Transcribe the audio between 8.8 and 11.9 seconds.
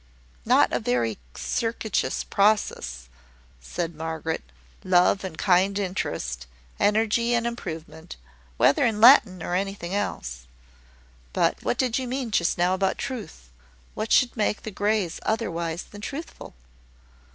in Latin or anything else. But what